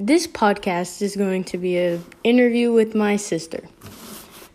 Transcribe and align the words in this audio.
this 0.00 0.26
podcast 0.26 1.02
is 1.02 1.14
going 1.14 1.44
to 1.44 1.58
be 1.58 1.76
an 1.76 2.02
interview 2.24 2.72
with 2.72 2.94
my 2.94 3.16
sister. 3.16 3.68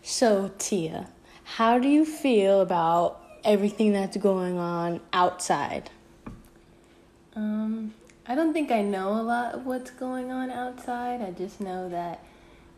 So, 0.02 0.50
Tia, 0.58 1.06
how 1.44 1.78
do 1.78 1.88
you 1.88 2.04
feel 2.04 2.60
about 2.60 3.22
everything 3.44 3.92
that's 3.92 4.16
going 4.16 4.58
on 4.58 5.00
outside? 5.12 5.88
Um, 7.36 7.94
I 8.26 8.34
don't 8.34 8.52
think 8.52 8.72
I 8.72 8.82
know 8.82 9.12
a 9.12 9.22
lot 9.22 9.54
of 9.54 9.66
what's 9.66 9.92
going 9.92 10.32
on 10.32 10.50
outside. 10.50 11.22
I 11.22 11.30
just 11.30 11.60
know 11.60 11.88
that 11.90 12.24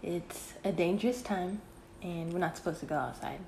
it's 0.03 0.53
a 0.63 0.71
dangerous 0.71 1.23
time 1.23 1.63
and 2.03 2.35
we're 2.35 2.39
not 2.39 2.59
supposed 2.59 2.81
to 2.81 2.87
go 2.87 2.97
outside. 2.97 3.41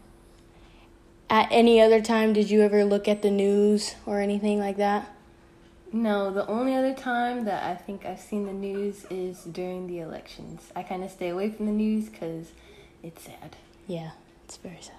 At 1.29 1.49
any 1.51 1.79
other 1.79 2.01
time, 2.01 2.33
did 2.33 2.51
you 2.51 2.63
ever 2.63 2.87
look 2.87 3.07
at 3.07 3.21
the 3.21 3.31
news 3.31 3.97
or 4.07 4.21
anything 4.21 4.59
like 4.59 4.79
that? 4.79 5.15
No, 5.93 6.33
the 6.33 6.47
only 6.47 6.75
other 6.75 6.95
time 6.95 7.45
that 7.47 7.65
I 7.65 7.75
think 7.75 8.07
I've 8.07 8.21
seen 8.21 8.47
the 8.47 8.53
news 8.53 9.05
is 9.11 9.43
during 9.45 9.89
the 9.89 9.99
elections. 9.99 10.71
I 10.77 10.83
kind 10.83 11.03
of 11.03 11.11
stay 11.11 11.29
away 11.31 11.51
from 11.51 11.67
the 11.67 11.73
news 11.73 12.09
because 12.09 12.53
it's 13.03 13.23
sad. 13.23 13.57
Yeah, 13.89 14.11
it's 14.45 14.57
very 14.57 14.79
sad. 14.81 14.95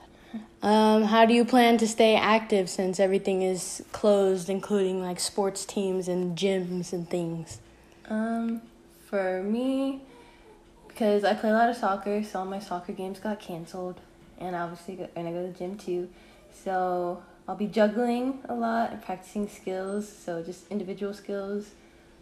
Um, 0.62 1.04
how 1.04 1.26
do 1.26 1.34
you 1.34 1.44
plan 1.44 1.77
to 1.80 1.88
stay 1.88 2.16
active 2.16 2.70
since 2.70 2.99
everything 2.99 3.41
is 3.41 3.84
closed, 3.91 4.49
including 4.49 5.02
like 5.02 5.20
sports 5.20 5.66
teams 5.66 6.08
and 6.08 6.38
gyms 6.38 6.94
and 6.94 7.10
things? 7.10 7.60
Um, 8.10 8.62
for 9.05 9.44
me, 9.44 10.02
because 10.88 11.23
I 11.23 11.34
play 11.34 11.49
a 11.49 11.54
lot 11.54 11.70
of 11.70 11.76
soccer, 11.76 12.23
so 12.23 12.40
all 12.40 12.46
my 12.46 12.60
soccer 12.60 12.94
games 12.94 13.20
got 13.20 13.40
canceled, 13.40 13.99
and 14.40 14.55
obviously, 14.55 14.96
go, 14.96 15.10
and 15.16 15.27
I 15.27 15.32
go 15.32 15.46
to 15.46 15.52
the 15.52 15.58
gym 15.58 15.77
too. 15.77 16.10
So 16.63 17.23
I'll 17.48 17.55
be 17.55 17.68
juggling 17.68 18.40
a 18.48 18.54
lot 18.54 18.91
and 18.91 19.02
practicing 19.02 19.48
skills, 19.48 20.12
so 20.12 20.41
just 20.44 20.70
individual 20.72 21.13
skills. 21.13 21.72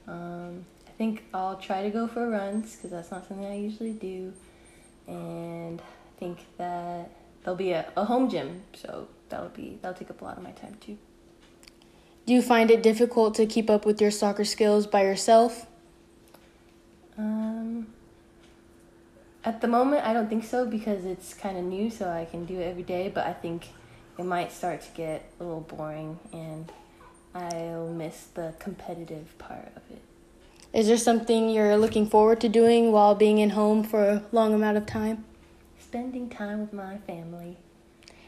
Um, 0.08 0.66
I 0.88 0.92
think 0.92 1.24
I'll 1.34 1.58
try 1.58 1.84
to 1.84 1.90
go 1.90 2.08
for 2.08 2.30
runs 2.30 2.76
because 2.76 2.92
that's 2.92 3.12
not 3.12 3.28
something 3.28 3.46
I 3.46 3.58
usually 3.58 3.94
do, 3.94 4.34
and 5.08 5.82
I 5.82 6.20
think 6.20 6.40
that 6.58 7.12
there'll 7.44 7.58
be 7.58 7.72
a, 7.72 7.92
a 7.96 8.06
home 8.06 8.30
gym, 8.30 8.64
so 8.74 9.08
that'll 9.30 9.50
be 9.50 9.78
that'll 9.82 9.98
take 9.98 10.10
up 10.10 10.22
a 10.22 10.26
lot 10.26 10.38
of 10.38 10.44
my 10.44 10.52
time 10.52 10.78
too. 10.80 10.98
Do 12.26 12.34
you 12.34 12.42
find 12.42 12.70
it 12.70 12.84
difficult 12.84 13.36
to 13.36 13.46
keep 13.46 13.70
up 13.70 13.86
with 13.86 14.00
your 14.00 14.12
soccer 14.12 14.46
skills 14.46 14.86
by 14.86 15.04
yourself? 15.04 15.66
Um, 17.18 17.88
at 19.44 19.62
the 19.62 19.68
moment, 19.68 20.06
I 20.06 20.14
don't 20.14 20.30
think 20.30 20.44
so 20.44 20.66
because 20.66 21.06
it's 21.06 21.34
kind 21.34 21.58
of 21.58 21.64
new, 21.64 21.90
so 21.90 22.10
I 22.10 22.26
can 22.26 22.46
do 22.46 22.60
it 22.60 22.66
every 22.66 22.84
day. 22.84 23.12
But 23.14 23.26
I 23.26 23.34
think 23.34 23.70
it 24.20 24.26
might 24.26 24.52
start 24.52 24.82
to 24.82 24.90
get 24.96 25.32
a 25.40 25.44
little 25.46 25.62
boring, 25.62 26.20
and 26.34 26.70
I'll 27.34 27.88
miss 27.88 28.26
the 28.34 28.54
competitive 28.60 29.38
part 29.38 29.72
of 29.78 29.82
it. 29.90 30.02
Is 30.74 30.88
there 30.88 30.98
something 30.98 31.50
you're 31.50 31.78
looking 31.78 32.06
forward 32.06 32.42
to 32.42 32.50
doing 32.50 32.92
while 32.92 33.16
being 33.16 33.38
in 33.38 33.52
home 33.52 33.82
for 33.82 34.04
a 34.04 34.24
long 34.34 34.54
amount 34.54 34.76
of 34.76 34.86
time? 34.86 35.24
Spending 35.80 36.30
time 36.30 36.60
with 36.60 36.74
my 36.74 36.98
family. 36.98 37.56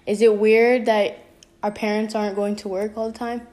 Is 0.05 0.21
it 0.21 0.37
weird 0.37 0.85
that 0.85 1.25
our 1.61 1.71
parents 1.71 2.15
aren't 2.15 2.37
going 2.37 2.55
to 2.55 2.69
work 2.69 2.97
all 2.97 3.11
the 3.11 3.17
time? 3.17 3.45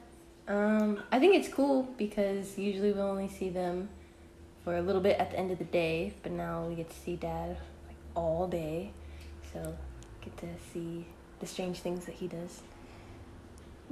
Um, 0.47 1.03
I 1.11 1.19
think 1.19 1.35
it's 1.35 1.53
cool 1.53 1.89
because 1.97 2.57
usually 2.57 2.93
we 2.93 3.01
only 3.01 3.27
see 3.27 3.49
them 3.49 3.89
for 4.63 4.77
a 4.77 4.81
little 4.81 5.01
bit 5.01 5.19
at 5.19 5.31
the 5.31 5.37
end 5.37 5.51
of 5.51 5.57
the 5.57 5.65
day, 5.65 6.13
but 6.23 6.31
now 6.31 6.63
we 6.63 6.75
get 6.75 6.89
to 6.89 6.95
see 6.95 7.17
dad 7.17 7.57
like 7.85 7.97
all 8.15 8.47
day, 8.47 8.91
so 9.51 9.75
get 10.21 10.37
to 10.37 10.47
see 10.73 11.05
the 11.39 11.47
strange 11.47 11.79
things 11.79 12.05
that 12.05 12.15
he 12.15 12.27
does. 12.27 12.61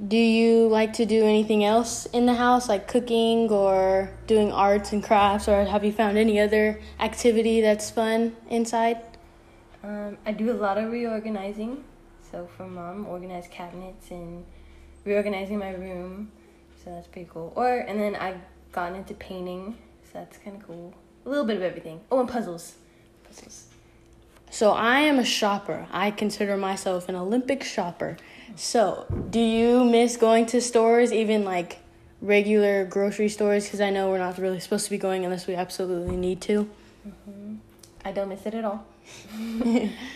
Do 0.06 0.16
you 0.16 0.68
like 0.68 0.92
to 0.94 1.06
do 1.06 1.24
anything 1.24 1.64
else 1.64 2.06
in 2.06 2.26
the 2.26 2.34
house, 2.34 2.68
like 2.68 2.86
cooking 2.86 3.50
or 3.50 4.10
doing 4.28 4.52
arts 4.52 4.92
and 4.92 5.02
crafts, 5.02 5.48
or 5.48 5.64
have 5.64 5.84
you 5.84 5.90
found 5.90 6.16
any 6.16 6.38
other 6.38 6.80
activity 7.00 7.60
that's 7.60 7.90
fun 7.90 8.36
inside? 8.48 8.98
Um, 9.82 10.16
I 10.24 10.32
do 10.32 10.52
a 10.52 10.54
lot 10.54 10.78
of 10.78 10.92
reorganizing. 10.92 11.82
So 12.30 12.48
for 12.56 12.66
mom, 12.66 13.06
organize 13.06 13.48
cabinets 13.50 14.10
and 14.10 14.44
reorganizing 15.04 15.58
my 15.58 15.72
room. 15.72 16.30
So 16.84 16.90
that's 16.90 17.08
pretty 17.08 17.28
cool. 17.32 17.52
Or 17.56 17.78
and 17.78 17.98
then 17.98 18.14
I've 18.14 18.40
gotten 18.70 18.96
into 18.96 19.14
painting. 19.14 19.78
So 20.04 20.10
that's 20.14 20.38
kind 20.38 20.56
of 20.56 20.66
cool. 20.66 20.94
A 21.26 21.28
little 21.28 21.44
bit 21.44 21.56
of 21.56 21.62
everything. 21.62 22.00
Oh, 22.12 22.20
and 22.20 22.28
puzzles. 22.28 22.76
Puzzles. 23.24 23.67
So 24.58 24.72
I 24.72 25.02
am 25.02 25.20
a 25.20 25.24
shopper. 25.24 25.86
I 25.92 26.10
consider 26.10 26.56
myself 26.56 27.08
an 27.08 27.14
Olympic 27.14 27.62
shopper. 27.62 28.16
So, 28.56 29.06
do 29.30 29.38
you 29.38 29.84
miss 29.84 30.16
going 30.16 30.46
to 30.46 30.60
stores, 30.60 31.12
even 31.12 31.44
like 31.44 31.78
regular 32.20 32.84
grocery 32.84 33.28
stores? 33.28 33.66
Because 33.66 33.80
I 33.80 33.90
know 33.90 34.10
we're 34.10 34.18
not 34.18 34.36
really 34.36 34.58
supposed 34.58 34.86
to 34.86 34.90
be 34.90 34.98
going 34.98 35.24
unless 35.24 35.46
we 35.46 35.54
absolutely 35.54 36.16
need 36.16 36.40
to. 36.40 36.68
Mm-hmm. 37.06 37.54
I 38.04 38.10
don't 38.10 38.30
miss 38.30 38.46
it 38.46 38.54
at 38.54 38.64
all. 38.64 38.84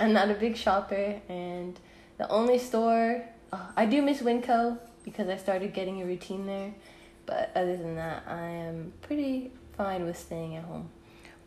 I'm 0.01 0.13
not 0.13 0.29
a 0.29 0.35
big 0.35 0.57
shopper, 0.57 1.21
and 1.29 1.79
the 2.19 2.29
only 2.29 2.59
store 2.59 3.25
oh, 3.53 3.69
I 3.77 3.87
do 3.87 4.03
miss 4.03 4.23
Winco 4.23 4.77
because 5.05 5.29
I 5.29 5.37
started 5.37 5.73
getting 5.73 6.03
a 6.03 6.05
routine 6.05 6.47
there. 6.47 6.75
But 7.27 7.53
other 7.55 7.77
than 7.77 7.95
that, 7.95 8.25
I 8.27 8.43
am 8.43 8.93
pretty 9.03 9.53
fine 9.77 10.05
with 10.05 10.19
staying 10.19 10.57
at 10.57 10.65
home. 10.65 10.91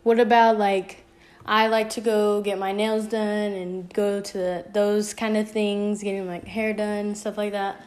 What 0.04 0.22
about 0.22 0.58
like 0.58 1.05
I 1.46 1.68
like 1.68 1.92
to 1.92 2.02
go 2.02 2.42
get 2.42 2.58
my 2.58 2.72
nails 2.72 3.06
done 3.06 3.52
and 3.52 3.94
go 3.94 4.20
to 4.20 4.38
the, 4.38 4.66
those 4.74 5.14
kind 5.14 5.38
of 5.38 5.50
things, 5.50 6.02
getting 6.02 6.26
my 6.26 6.40
hair 6.40 6.74
done, 6.74 7.14
stuff 7.14 7.38
like 7.38 7.52
that. 7.52 7.80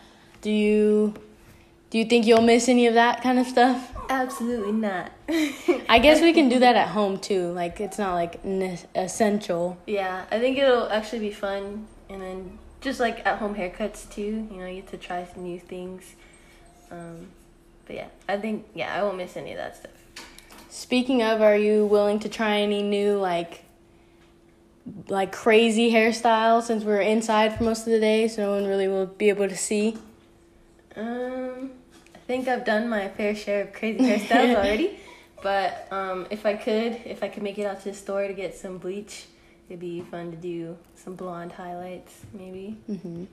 Do 0.42 0.50
you 0.50 1.14
do 1.90 1.98
you 1.98 2.04
think 2.04 2.26
you'll 2.26 2.42
miss 2.42 2.68
any 2.68 2.86
of 2.86 2.94
that 2.94 3.22
kind 3.22 3.38
of 3.38 3.46
stuff? 3.46 3.92
Absolutely 4.10 4.72
not. 4.72 5.10
I 5.88 5.98
guess 5.98 6.20
we 6.20 6.32
can 6.32 6.48
do 6.48 6.58
that 6.58 6.76
at 6.84 6.88
home 6.88 7.18
too. 7.18 7.50
Like 7.52 7.80
it's 7.80 7.98
not 7.98 8.14
like 8.14 8.44
ne- 8.44 8.78
essential. 8.94 9.78
Yeah, 9.86 10.24
I 10.30 10.38
think 10.38 10.58
it'll 10.58 10.88
actually 10.90 11.20
be 11.20 11.32
fun, 11.32 11.86
and 12.08 12.22
then 12.22 12.58
just 12.80 13.00
like 13.00 13.26
at 13.26 13.38
home 13.38 13.54
haircuts 13.54 14.08
too. 14.10 14.46
You 14.50 14.56
know, 14.58 14.66
you 14.66 14.82
get 14.82 14.90
to 14.90 14.96
try 14.98 15.26
some 15.32 15.42
new 15.42 15.58
things. 15.58 16.14
Um, 16.90 17.28
but 17.86 17.96
yeah, 17.96 18.08
I 18.28 18.36
think 18.36 18.66
yeah, 18.74 18.94
I 18.94 19.02
won't 19.02 19.16
miss 19.16 19.36
any 19.36 19.52
of 19.52 19.56
that 19.56 19.76
stuff. 19.76 19.97
Speaking 20.68 21.22
of, 21.22 21.40
are 21.40 21.56
you 21.56 21.86
willing 21.86 22.18
to 22.20 22.28
try 22.28 22.58
any 22.58 22.82
new 22.82 23.16
like 23.16 23.64
like 25.08 25.32
crazy 25.32 25.92
hairstyles 25.92 26.64
since 26.64 26.84
we're 26.84 27.00
inside 27.00 27.56
for 27.56 27.64
most 27.64 27.80
of 27.80 27.92
the 27.92 28.00
day, 28.00 28.28
so 28.28 28.42
no 28.42 28.50
one 28.52 28.66
really 28.66 28.88
will 28.88 29.06
be 29.06 29.28
able 29.28 29.48
to 29.48 29.56
see? 29.56 29.96
Um, 30.96 31.70
I 32.14 32.18
think 32.26 32.48
I've 32.48 32.64
done 32.64 32.88
my 32.88 33.08
fair 33.08 33.34
share 33.34 33.62
of 33.62 33.72
crazy 33.72 34.00
hairstyles 34.00 34.54
already. 34.56 34.98
But 35.42 35.86
um, 35.92 36.26
if 36.30 36.44
I 36.44 36.54
could, 36.54 37.00
if 37.04 37.22
I 37.22 37.28
could 37.28 37.42
make 37.42 37.58
it 37.58 37.64
out 37.64 37.78
to 37.82 37.90
the 37.90 37.94
store 37.94 38.26
to 38.26 38.34
get 38.34 38.56
some 38.56 38.78
bleach, 38.78 39.26
it'd 39.68 39.80
be 39.80 40.00
fun 40.00 40.30
to 40.32 40.36
do 40.36 40.76
some 40.96 41.14
blonde 41.14 41.52
highlights, 41.52 42.14
maybe. 42.32 42.76
Mm-hmm. 42.90 43.24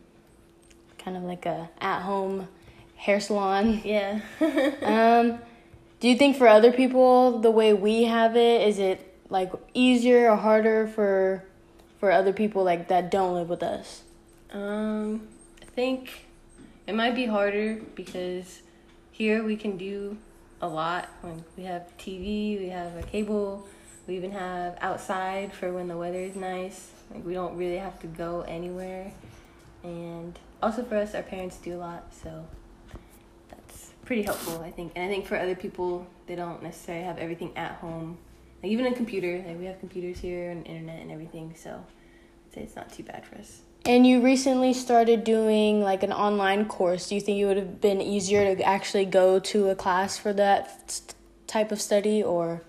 Kind 0.97 1.17
of 1.17 1.23
like 1.23 1.46
a 1.46 1.69
at-home 1.81 2.47
hair 2.96 3.19
salon. 3.19 3.81
Yeah. 3.84 4.19
um, 4.84 5.40
do 6.05 6.09
you 6.11 6.16
think 6.16 6.38
for 6.38 6.47
other 6.47 6.71
people 6.71 7.39
the 7.39 7.49
way 7.49 7.73
we 7.73 8.03
have 8.03 8.35
it 8.35 8.61
is 8.61 8.77
it 8.77 9.17
like 9.31 9.51
easier 9.73 10.29
or 10.29 10.35
harder 10.35 10.85
for 10.85 11.43
for 11.99 12.11
other 12.11 12.31
people 12.31 12.63
like 12.63 12.89
that 12.89 13.09
don't 13.09 13.33
live 13.33 13.49
with 13.49 13.63
us? 13.63 14.03
Um, 14.53 15.27
I 15.63 15.66
think 15.66 16.27
it 16.85 16.93
might 16.93 17.16
be 17.16 17.25
harder 17.25 17.81
because 17.95 18.61
here 19.11 19.43
we 19.43 19.57
can 19.57 19.77
do 19.77 20.16
a 20.61 20.67
lot. 20.67 21.09
When 21.21 21.43
we 21.57 21.63
have 21.63 21.91
TV, 21.97 22.59
we 22.59 22.69
have 22.69 22.95
a 22.97 23.01
cable, 23.01 23.67
we 24.05 24.16
even 24.16 24.29
have 24.29 24.77
outside 24.81 25.53
for 25.55 25.73
when 25.73 25.87
the 25.87 25.97
weather 25.97 26.19
is 26.19 26.35
nice. 26.35 26.91
Like 27.11 27.25
we 27.25 27.33
don't 27.33 27.57
really 27.57 27.77
have 27.77 27.99
to 28.01 28.07
go 28.07 28.41
anywhere. 28.41 29.11
And 29.81 30.37
also 30.61 30.83
for 30.83 30.97
us, 30.97 31.16
our 31.16 31.23
parents 31.23 31.57
do 31.57 31.73
a 31.73 31.79
lot, 31.79 32.13
so 32.13 32.45
pretty 34.05 34.21
helpful, 34.21 34.61
I 34.61 34.71
think. 34.71 34.93
And 34.95 35.03
I 35.03 35.07
think 35.07 35.25
for 35.25 35.38
other 35.38 35.55
people, 35.55 36.07
they 36.27 36.35
don't 36.35 36.63
necessarily 36.63 37.03
have 37.03 37.17
everything 37.17 37.51
at 37.57 37.73
home. 37.73 38.17
Like 38.63 38.72
even 38.72 38.85
a 38.85 38.93
computer, 38.93 39.43
like 39.46 39.57
we 39.57 39.66
have 39.66 39.79
computers 39.79 40.19
here 40.19 40.52
and 40.52 40.66
internet 40.66 41.02
and 41.02 41.11
everything, 41.11 41.53
so 41.57 41.72
I'd 41.72 42.53
say 42.53 42.61
it's 42.61 42.75
not 42.75 42.91
too 42.91 43.03
bad 43.03 43.25
for 43.25 43.35
us. 43.35 43.61
And 43.85 44.07
you 44.07 44.22
recently 44.22 44.73
started 44.73 45.23
doing 45.23 45.81
like 45.81 46.02
an 46.02 46.11
online 46.11 46.66
course. 46.66 47.09
Do 47.09 47.16
you 47.16 47.22
think 47.22 47.40
it 47.40 47.46
would 47.46 47.57
have 47.57 47.81
been 47.81 48.02
easier 48.02 48.55
to 48.55 48.63
actually 48.63 49.05
go 49.05 49.40
to 49.40 49.69
a 49.69 49.75
class 49.75 50.17
for 50.17 50.34
that 50.34 51.02
type 51.46 51.72
of 51.72 51.79
study, 51.79 52.23
or 52.23 52.63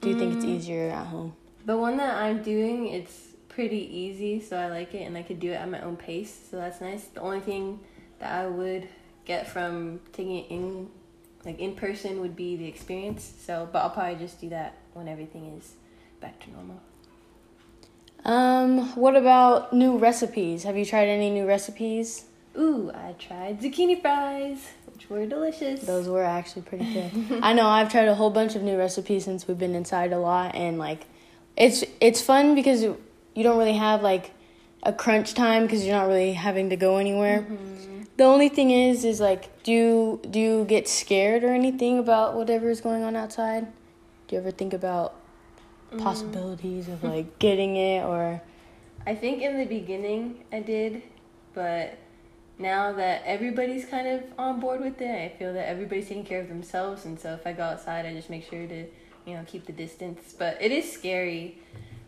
do 0.00 0.10
you 0.10 0.16
mm. 0.16 0.18
think 0.18 0.34
it's 0.36 0.44
mm. 0.44 0.56
easier 0.56 0.90
at 0.90 1.06
home? 1.06 1.34
The 1.66 1.76
one 1.76 1.96
that 1.98 2.14
I'm 2.14 2.42
doing, 2.42 2.88
it's 2.88 3.28
pretty 3.48 3.84
easy, 3.94 4.40
so 4.40 4.56
I 4.56 4.68
like 4.68 4.94
it, 4.94 5.02
and 5.02 5.16
I 5.16 5.22
could 5.22 5.40
do 5.40 5.50
it 5.50 5.56
at 5.56 5.68
my 5.68 5.80
own 5.80 5.96
pace, 5.96 6.34
so 6.50 6.56
that's 6.56 6.80
nice. 6.80 7.04
The 7.04 7.20
only 7.20 7.40
thing 7.40 7.80
that 8.18 8.32
I 8.32 8.46
would 8.46 8.88
get 9.26 9.46
from 9.46 10.00
taking 10.12 10.36
it 10.36 10.46
in, 10.50 10.88
like 11.44 11.58
in 11.58 11.74
person, 11.74 12.20
would 12.20 12.34
be 12.34 12.56
the 12.56 12.66
experience. 12.66 13.34
So, 13.44 13.68
but 13.70 13.80
I'll 13.80 13.90
probably 13.90 14.16
just 14.16 14.40
do 14.40 14.48
that 14.48 14.78
when 14.94 15.08
everything 15.08 15.56
is 15.58 15.74
back 16.20 16.40
to 16.40 16.50
normal. 16.50 16.80
Um, 18.24 18.94
what 18.96 19.14
about 19.14 19.72
new 19.72 19.98
recipes? 19.98 20.64
Have 20.64 20.76
you 20.76 20.84
tried 20.84 21.08
any 21.08 21.30
new 21.30 21.46
recipes? 21.46 22.24
Ooh, 22.58 22.90
I 22.94 23.12
tried 23.18 23.60
zucchini 23.60 24.00
fries 24.00 24.66
which 24.96 25.10
were 25.10 25.26
delicious. 25.26 25.82
Those 25.82 26.08
were 26.08 26.24
actually 26.24 26.62
pretty 26.62 26.92
good. 27.28 27.40
I 27.42 27.52
know 27.52 27.66
I've 27.66 27.90
tried 27.90 28.08
a 28.08 28.14
whole 28.14 28.30
bunch 28.30 28.56
of 28.56 28.62
new 28.62 28.78
recipes 28.78 29.24
since 29.24 29.46
we've 29.46 29.58
been 29.58 29.74
inside 29.74 30.12
a 30.12 30.18
lot, 30.18 30.54
and 30.54 30.78
like, 30.78 31.04
it's 31.56 31.84
it's 32.00 32.20
fun 32.20 32.54
because 32.54 32.82
you 32.82 32.96
don't 33.42 33.58
really 33.58 33.76
have 33.76 34.02
like 34.02 34.32
a 34.82 34.92
crunch 34.92 35.34
time 35.34 35.62
because 35.62 35.84
you're 35.84 35.96
not 35.96 36.08
really 36.08 36.32
having 36.32 36.70
to 36.70 36.76
go 36.76 36.96
anywhere. 36.96 37.40
Mm-hmm. 37.42 37.95
The 38.16 38.24
only 38.24 38.48
thing 38.48 38.70
is, 38.70 39.04
is 39.04 39.20
like, 39.20 39.62
do 39.62 39.72
you 39.72 40.20
do 40.30 40.38
you 40.38 40.64
get 40.64 40.88
scared 40.88 41.44
or 41.44 41.52
anything 41.52 41.98
about 41.98 42.34
whatever 42.34 42.70
is 42.70 42.80
going 42.80 43.02
on 43.02 43.14
outside? 43.14 43.66
Do 44.26 44.36
you 44.36 44.40
ever 44.40 44.50
think 44.50 44.72
about 44.72 45.14
mm. 45.92 46.02
possibilities 46.02 46.86
mm. 46.86 46.94
of 46.94 47.04
like 47.14 47.38
getting 47.38 47.76
it 47.76 48.04
or? 48.04 48.40
I 49.06 49.14
think 49.14 49.42
in 49.42 49.58
the 49.58 49.66
beginning 49.66 50.44
I 50.50 50.60
did, 50.60 51.02
but 51.54 51.98
now 52.58 52.92
that 52.92 53.22
everybody's 53.24 53.84
kind 53.84 54.08
of 54.08 54.22
on 54.38 54.60
board 54.60 54.80
with 54.80 55.00
it, 55.00 55.10
I 55.10 55.36
feel 55.38 55.52
that 55.52 55.68
everybody's 55.68 56.08
taking 56.08 56.24
care 56.24 56.40
of 56.40 56.48
themselves, 56.48 57.04
and 57.04 57.20
so 57.20 57.34
if 57.34 57.46
I 57.46 57.52
go 57.52 57.62
outside, 57.62 58.06
I 58.06 58.14
just 58.14 58.30
make 58.30 58.48
sure 58.48 58.66
to, 58.66 58.86
you 59.26 59.34
know, 59.34 59.44
keep 59.46 59.66
the 59.66 59.72
distance. 59.72 60.34
But 60.36 60.56
it 60.60 60.72
is 60.72 60.90
scary. 60.90 61.58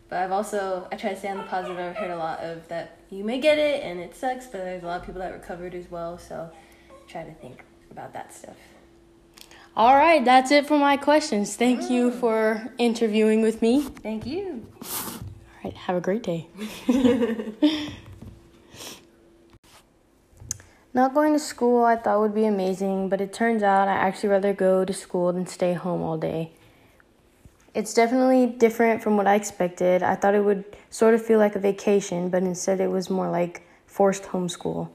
But 0.09 0.23
I've 0.23 0.31
also 0.31 0.87
I 0.91 0.95
try 0.95 1.11
to 1.11 1.15
stay 1.15 1.29
on 1.29 1.37
the 1.37 1.43
positive. 1.43 1.77
I've 1.77 1.95
heard 1.95 2.11
a 2.11 2.17
lot 2.17 2.39
of 2.39 2.67
that 2.67 2.97
you 3.09 3.23
may 3.23 3.39
get 3.39 3.59
it 3.59 3.83
and 3.83 3.99
it 3.99 4.15
sucks, 4.15 4.47
but 4.47 4.57
there's 4.63 4.83
a 4.83 4.87
lot 4.87 4.99
of 4.99 5.05
people 5.05 5.21
that 5.21 5.31
recovered 5.31 5.75
as 5.75 5.89
well. 5.89 6.17
So 6.17 6.49
try 7.07 7.23
to 7.23 7.33
think 7.35 7.63
about 7.91 8.13
that 8.13 8.33
stuff. 8.33 8.55
All 9.75 9.95
right, 9.95 10.25
that's 10.25 10.51
it 10.51 10.67
for 10.67 10.77
my 10.77 10.97
questions. 10.97 11.55
Thank 11.55 11.83
oh. 11.83 11.89
you 11.89 12.11
mm. 12.11 12.19
for 12.19 12.73
interviewing 12.77 13.41
with 13.41 13.61
me. 13.61 13.83
Thank 13.83 14.25
you. 14.25 14.65
All 14.81 15.19
right, 15.63 15.73
have 15.73 15.95
a 15.95 16.01
great 16.01 16.23
day. 16.23 16.47
Not 20.91 21.13
going 21.13 21.33
to 21.33 21.39
school 21.39 21.85
I 21.85 21.95
thought 21.97 22.19
would 22.19 22.33
be 22.33 22.45
amazing, 22.45 23.09
but 23.09 23.21
it 23.21 23.31
turns 23.31 23.61
out 23.61 23.87
I 23.87 23.93
actually 23.93 24.29
rather 24.29 24.53
go 24.53 24.83
to 24.83 24.91
school 24.91 25.31
than 25.31 25.45
stay 25.45 25.73
home 25.73 26.01
all 26.01 26.17
day. 26.17 26.51
It's 27.73 27.93
definitely 27.93 28.47
different 28.47 29.03
from 29.03 29.15
what 29.15 29.27
I 29.27 29.35
expected. 29.35 30.01
I 30.01 30.15
thought 30.15 30.35
it 30.35 30.43
would 30.43 30.65
sort 30.89 31.13
of 31.13 31.25
feel 31.25 31.39
like 31.39 31.55
a 31.55 31.59
vacation, 31.59 32.29
but 32.29 32.43
instead 32.43 32.79
it 32.79 32.89
was 32.89 33.09
more 33.09 33.29
like 33.29 33.67
forced 33.85 34.23
homeschool. 34.23 34.89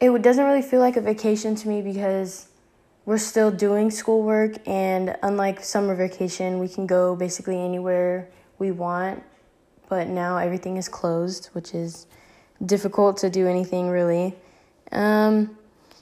It 0.00 0.22
doesn't 0.22 0.44
really 0.44 0.62
feel 0.62 0.80
like 0.80 0.96
a 0.96 1.00
vacation 1.00 1.54
to 1.56 1.68
me 1.68 1.82
because 1.82 2.48
we're 3.06 3.18
still 3.18 3.50
doing 3.50 3.90
schoolwork, 3.90 4.56
and 4.66 5.16
unlike 5.22 5.62
summer 5.64 5.94
vacation, 5.94 6.58
we 6.58 6.68
can 6.68 6.86
go 6.86 7.16
basically 7.16 7.58
anywhere 7.58 8.28
we 8.58 8.70
want, 8.70 9.22
but 9.88 10.08
now 10.08 10.36
everything 10.36 10.76
is 10.76 10.88
closed, 10.88 11.46
which 11.52 11.74
is 11.74 12.06
difficult 12.64 13.16
to 13.18 13.30
do 13.30 13.46
anything 13.46 13.88
really. 13.88 14.34
Um, 14.92 15.56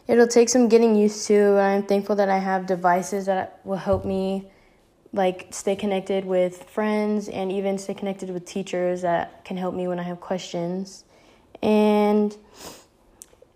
it'll 0.08 0.26
take 0.26 0.48
some 0.48 0.68
getting 0.68 0.96
used 0.96 1.26
to. 1.28 1.34
And 1.34 1.60
I'm 1.60 1.82
thankful 1.84 2.16
that 2.16 2.28
I 2.28 2.38
have 2.38 2.66
devices 2.66 3.26
that 3.26 3.60
will 3.64 3.76
help 3.76 4.04
me 4.04 4.50
like 5.12 5.48
stay 5.50 5.74
connected 5.74 6.24
with 6.24 6.64
friends 6.64 7.28
and 7.28 7.50
even 7.50 7.78
stay 7.78 7.94
connected 7.94 8.30
with 8.30 8.44
teachers 8.44 9.02
that 9.02 9.44
can 9.44 9.56
help 9.56 9.74
me 9.74 9.88
when 9.88 9.98
I 9.98 10.02
have 10.02 10.20
questions. 10.20 11.04
And 11.62 12.36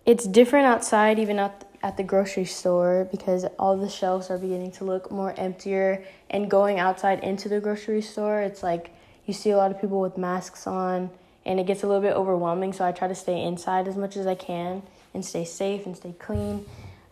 it's 0.05 0.25
different 0.25 0.65
outside, 0.65 1.19
even 1.19 1.39
at, 1.39 1.69
at 1.81 1.95
the 1.97 2.03
grocery 2.03 2.45
store, 2.45 3.07
because 3.11 3.45
all 3.57 3.77
the 3.77 3.89
shelves 3.89 4.29
are 4.29 4.37
beginning 4.37 4.71
to 4.71 4.83
look 4.83 5.11
more 5.11 5.33
emptier. 5.37 6.03
And 6.29 6.49
going 6.49 6.79
outside 6.79 7.23
into 7.23 7.47
the 7.49 7.59
grocery 7.59 8.01
store, 8.01 8.41
it's 8.41 8.63
like 8.63 8.93
you 9.25 9.33
see 9.33 9.51
a 9.51 9.57
lot 9.57 9.71
of 9.71 9.79
people 9.79 10.01
with 10.01 10.17
masks 10.17 10.67
on, 10.67 11.09
and 11.45 11.59
it 11.59 11.67
gets 11.67 11.83
a 11.83 11.87
little 11.87 12.01
bit 12.01 12.13
overwhelming. 12.13 12.73
So 12.73 12.83
I 12.85 12.91
try 12.91 13.07
to 13.07 13.15
stay 13.15 13.41
inside 13.41 13.87
as 13.87 13.95
much 13.95 14.17
as 14.17 14.27
I 14.27 14.35
can 14.35 14.81
and 15.13 15.23
stay 15.23 15.45
safe 15.45 15.85
and 15.85 15.95
stay 15.95 16.15
clean. 16.17 16.65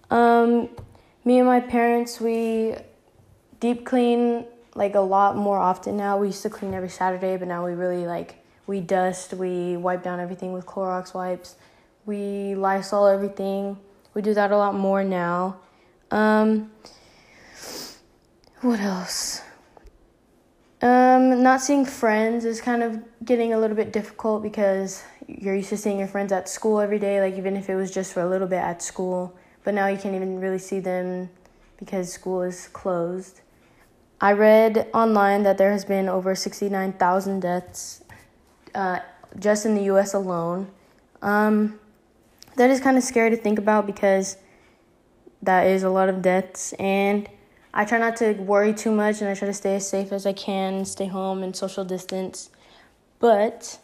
Um, 0.10 0.70
me 1.24 1.38
and 1.38 1.48
my 1.48 1.60
parents, 1.60 2.20
we 2.20 2.76
deep 3.62 3.86
clean 3.86 4.46
like 4.76 4.96
a 4.96 5.00
lot 5.00 5.38
more 5.38 5.58
often 5.58 5.96
now. 5.96 6.18
We 6.18 6.28
used 6.28 6.42
to 6.42 6.50
clean 6.50 6.74
every 6.74 6.90
Saturday, 6.90 7.38
but 7.38 7.48
now 7.48 7.66
we 7.66 7.72
really 7.72 8.06
like 8.06 8.44
we 8.68 8.82
dust, 8.82 9.34
we 9.34 9.78
wipe 9.78 10.04
down 10.04 10.20
everything 10.20 10.52
with 10.52 10.66
Clorox 10.66 11.14
wipes, 11.14 11.56
we 12.06 12.56
Lysol 12.56 13.08
everything. 13.08 13.78
We 14.14 14.22
do 14.22 14.34
that 14.34 14.52
a 14.52 14.58
lot 14.58 14.76
more 14.76 15.04
now. 15.04 15.58
Um, 16.10 16.72
what 18.60 18.80
else? 18.80 19.42
Um, 20.82 21.44
not 21.44 21.62
seeing 21.62 21.86
friends 21.86 22.44
is 22.44 22.60
kind 22.60 22.84
of 22.84 23.00
getting 23.24 23.54
a 23.54 23.60
little 23.60 23.76
bit 23.76 23.94
difficult 23.94 24.42
because 24.42 25.04
you're 25.28 25.56
used 25.56 25.70
to 25.70 25.78
seeing 25.78 26.00
your 26.00 26.08
friends 26.08 26.32
at 26.32 26.50
school 26.50 26.80
every 26.80 27.00
day, 27.00 27.22
like 27.22 27.38
even 27.38 27.56
if 27.56 27.70
it 27.70 27.76
was 27.76 27.92
just 27.92 28.14
for 28.14 28.22
a 28.22 28.28
little 28.28 28.48
bit 28.48 28.58
at 28.58 28.82
school. 28.82 29.38
But 29.64 29.76
now 29.76 29.88
you 29.88 29.98
can't 29.98 30.16
even 30.16 30.40
really 30.40 30.58
see 30.58 30.80
them 30.80 31.30
because 31.78 32.12
school 32.12 32.42
is 32.42 32.68
closed. 32.68 33.42
I 34.24 34.34
read 34.34 34.88
online 34.94 35.42
that 35.44 35.58
there 35.58 35.72
has 35.72 35.84
been 35.84 36.08
over 36.08 36.36
69,000 36.36 37.40
deaths 37.40 38.04
uh, 38.76 39.00
just 39.40 39.66
in 39.66 39.74
the 39.74 39.84
US 39.86 40.14
alone. 40.14 40.68
Um, 41.24 41.80
that 42.56 42.70
is 42.70 42.80
kind 42.80 42.98
of 42.98 43.04
scary 43.04 43.32
to 43.32 43.36
think 43.36 43.58
about 43.58 43.88
because 43.88 44.38
that 45.42 45.66
is 45.66 45.82
a 45.82 45.90
lot 45.90 46.08
of 46.08 46.22
deaths. 46.22 46.74
And 46.74 47.28
I 47.74 47.84
try 47.84 47.98
not 47.98 48.16
to 48.18 48.34
worry 48.34 48.76
too 48.76 48.92
much 48.92 49.22
and 49.22 49.30
I 49.30 49.34
try 49.34 49.48
to 49.48 49.54
stay 49.54 49.76
as 49.76 49.90
safe 49.90 50.12
as 50.12 50.28
I 50.28 50.34
can, 50.34 50.86
stay 50.86 51.08
home 51.08 51.42
and 51.42 51.56
social 51.56 51.84
distance. 51.84 52.52
But 53.18 53.80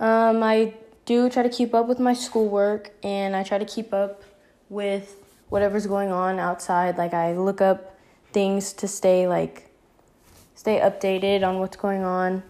um, 0.00 0.42
I 0.42 0.72
do 1.04 1.28
try 1.28 1.42
to 1.42 1.50
keep 1.50 1.74
up 1.74 1.88
with 1.88 2.00
my 2.00 2.14
schoolwork 2.14 2.92
and 3.02 3.36
I 3.36 3.42
try 3.42 3.58
to 3.58 3.66
keep 3.66 3.92
up 3.92 4.22
with 4.70 5.16
whatever's 5.50 5.86
going 5.86 6.10
on 6.10 6.38
outside. 6.38 6.96
Like 6.96 7.12
I 7.12 7.36
look 7.36 7.60
up 7.60 7.98
things 8.32 8.72
to 8.72 8.88
stay 8.88 9.28
like 9.28 9.70
stay 10.54 10.80
updated 10.80 11.46
on 11.46 11.58
what's 11.58 11.76
going 11.76 12.02
on. 12.02 12.42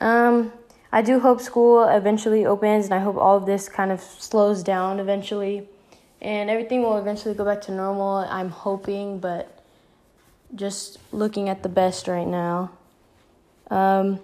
Um, 0.00 0.52
I 0.92 1.02
do 1.02 1.20
hope 1.20 1.40
school 1.40 1.84
eventually 1.84 2.46
opens, 2.46 2.86
and 2.86 2.94
I 2.94 2.98
hope 2.98 3.16
all 3.16 3.36
of 3.36 3.46
this 3.46 3.68
kind 3.68 3.92
of 3.92 4.00
slows 4.00 4.62
down 4.62 5.00
eventually, 5.00 5.68
and 6.22 6.48
everything 6.48 6.82
will 6.82 6.96
eventually 6.98 7.34
go 7.34 7.44
back 7.44 7.60
to 7.62 7.72
normal. 7.72 8.18
I'm 8.28 8.50
hoping, 8.50 9.18
but 9.18 9.62
just 10.54 10.98
looking 11.12 11.48
at 11.48 11.62
the 11.62 11.68
best 11.68 12.08
right 12.08 12.26
now. 12.26 12.70
Um, 13.70 14.20